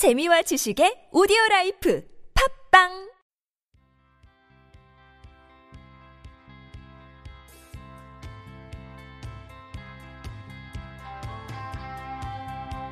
[0.00, 2.02] 재미와 지식의 오디오 life
[2.72, 3.10] 팟빵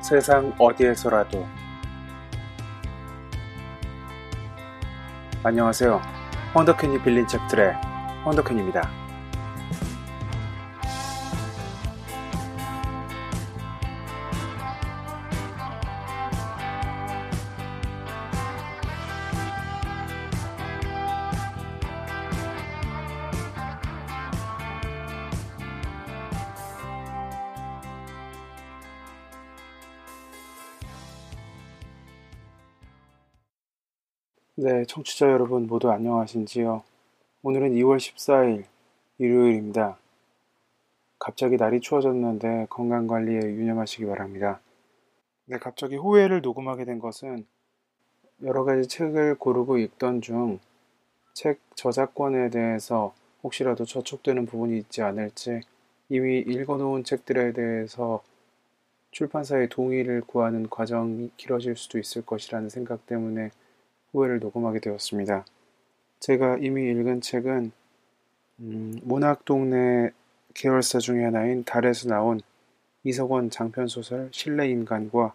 [0.03, 1.47] 세상 어디에서라도
[5.41, 5.99] 안녕하세요.
[6.53, 7.73] 황덕현이 빌린 책들의
[8.23, 8.98] 황덕현입니다.
[34.61, 36.83] 네, 청취자 여러분 모두 안녕하신지요?
[37.43, 38.65] 오늘은 2월 14일
[39.17, 39.97] 일요일입니다.
[41.17, 44.59] 갑자기 날이 추워졌는데 건강 관리에 유념하시기 바랍니다.
[45.45, 47.45] 네, 갑자기 후회를 녹음하게 된 것은
[48.43, 50.59] 여러 가지 책을 고르고 읽던 중
[51.33, 55.61] 책 저작권에 대해서 혹시라도 저촉되는 부분이 있지 않을지
[56.09, 58.21] 이미 읽어놓은 책들에 대해서
[59.11, 63.51] 출판사의 동의를 구하는 과정이 길어질 수도 있을 것이라는 생각 때문에
[64.11, 65.45] 후회를 녹음하게 되었습니다.
[66.19, 67.71] 제가 이미 읽은 책은
[68.59, 70.11] 음, 문학동네
[70.53, 72.41] 계열사 중의 하나인 달에서 나온
[73.03, 75.33] 이석원 장편소설 실내인간과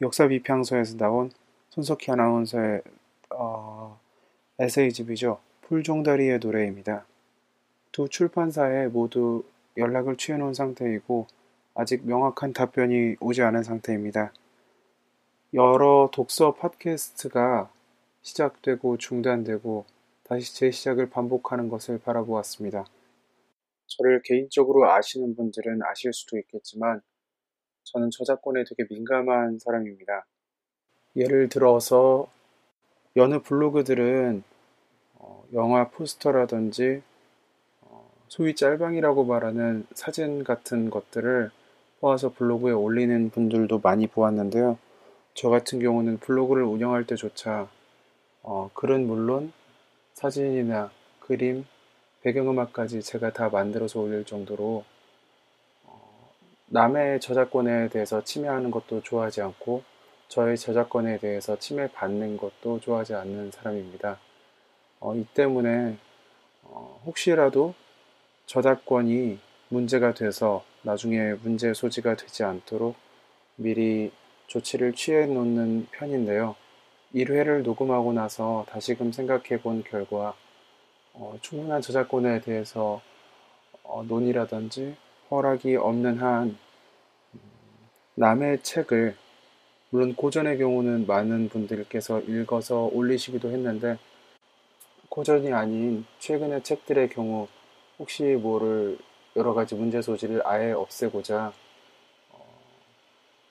[0.00, 1.30] 역사비평서에서 나온
[1.70, 2.82] 손석희 아나운서의
[3.30, 3.98] 어,
[4.58, 5.38] 에세이집이죠.
[5.62, 7.04] 풀종다리의 노래입니다.
[7.92, 9.44] 두 출판사에 모두
[9.76, 11.26] 연락을 취해놓은 상태이고
[11.74, 14.32] 아직 명확한 답변이 오지 않은 상태입니다.
[15.52, 17.70] 여러 독서 팟캐스트가
[18.26, 19.84] 시작되고 중단되고
[20.24, 22.84] 다시 재시작을 반복하는 것을 바라보았습니다.
[23.86, 27.00] 저를 개인적으로 아시는 분들은 아실 수도 있겠지만
[27.84, 30.26] 저는 저작권에 되게 민감한 사람입니다.
[31.14, 32.28] 예를 들어서
[33.14, 34.42] 여느 블로그들은
[35.14, 37.02] 어, 영화 포스터라든지
[37.82, 41.52] 어, 소위 짤방이라고 말하는 사진 같은 것들을
[42.00, 44.78] 모아서 블로그에 올리는 분들도 많이 보았는데요.
[45.34, 47.68] 저 같은 경우는 블로그를 운영할 때조차
[48.48, 49.52] 어, 글은 물론
[50.14, 51.66] 사진이나 그림,
[52.22, 54.84] 배경음악까지 제가 다 만들어서 올릴 정도로
[55.84, 56.30] 어,
[56.66, 59.82] 남의 저작권에 대해서 침해하는 것도 좋아하지 않고
[60.28, 64.20] 저의 저작권에 대해서 침해받는 것도 좋아하지 않는 사람입니다.
[65.00, 65.96] 어, 이 때문에
[66.62, 67.74] 어, 혹시라도
[68.46, 69.40] 저작권이
[69.70, 72.94] 문제가 돼서 나중에 문제 소지가 되지 않도록
[73.56, 74.12] 미리
[74.46, 76.54] 조치를 취해 놓는 편인데요.
[77.14, 80.34] 1회를 녹음하고 나서 다시금 생각해 본 결과
[81.12, 83.00] 어, 충분한 저작권에 대해서
[83.82, 84.96] 어, 논의라든지
[85.30, 86.58] 허락이 없는 한
[87.34, 87.40] 음,
[88.14, 89.16] 남의 책을
[89.90, 93.98] 물론 고전의 경우는 많은 분들께서 읽어서 올리시기도 했는데
[95.08, 97.48] 고전이 아닌 최근의 책들의 경우
[97.98, 98.98] 혹시 모를
[99.36, 101.52] 여러 가지 문제 소지를 아예 없애고자
[102.30, 102.46] 어,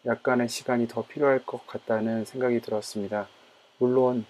[0.06, 3.28] 약간의 시간이 더 필요할 것 같다는 생각이 들었습니다.
[3.78, 4.26] 물론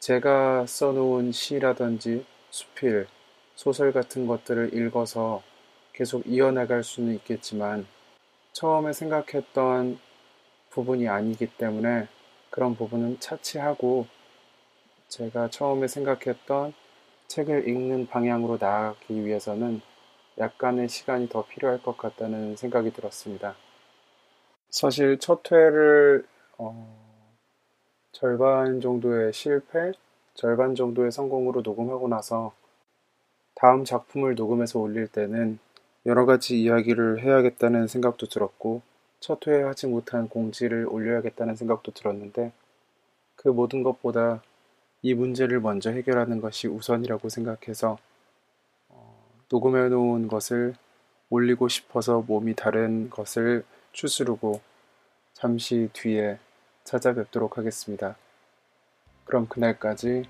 [0.00, 3.06] 제가 써놓은 시라든지 수필,
[3.54, 5.42] 소설 같은 것들을 읽어서
[5.92, 7.86] 계속 이어나갈 수는 있겠지만
[8.52, 9.98] 처음에 생각했던
[10.70, 12.08] 부분이 아니기 때문에
[12.50, 14.06] 그런 부분은 차치하고
[15.08, 16.74] 제가 처음에 생각했던
[17.28, 19.80] 책을 읽는 방향으로 나아가기 위해서는
[20.38, 23.54] 약간의 시간이 더 필요할 것 같다는 생각이 들었습니다.
[24.70, 26.33] 사실 첫 회를 어,
[28.24, 29.92] 절반 정도의 실패,
[30.32, 32.54] 절반 정도의 성공으로 녹음하고 나서
[33.54, 35.58] 다음 작품을 녹음해서 올릴 때는
[36.06, 38.80] 여러 가지 이야기를 해야겠다는 생각도 들었고
[39.20, 42.52] 첫 회에 하지 못한 공지를 올려야겠다는 생각도 들었는데
[43.36, 44.42] 그 모든 것보다
[45.02, 47.98] 이 문제를 먼저 해결하는 것이 우선이라고 생각해서
[48.88, 50.74] 어, 녹음해 놓은 것을
[51.28, 54.62] 올리고 싶어서 몸이 다른 것을 추스르고
[55.34, 56.38] 잠시 뒤에
[56.84, 58.16] 찾아뵙도록 하겠습니다.
[59.24, 60.24] 그럼 그날까지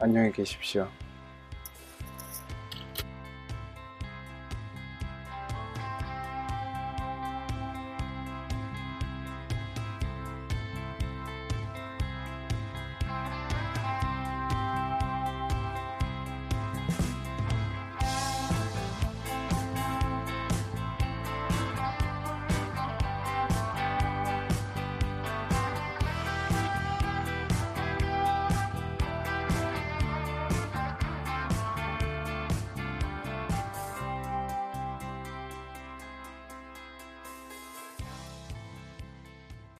[0.00, 0.88] 안녕히 계십시오.